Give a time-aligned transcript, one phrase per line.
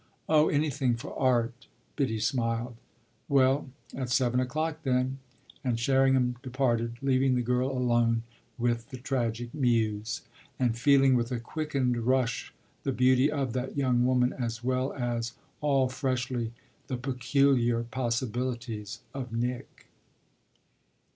[0.27, 2.75] "Oh anything for art!" Biddy smiled.
[3.29, 5.19] "Well, at seven o'clock then."
[5.63, 8.23] And Sherringham departed, leaving the girl alone
[8.57, 10.21] with the Tragic Muse
[10.57, 12.51] and feeling with a quickened rush
[12.81, 16.51] the beauty of that young woman as well as, all freshly,
[16.87, 19.85] the peculiar possibilities of Nick.